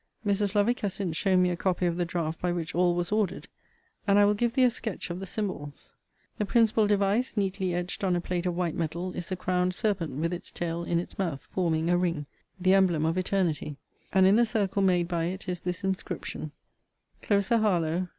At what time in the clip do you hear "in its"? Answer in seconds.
10.83-11.19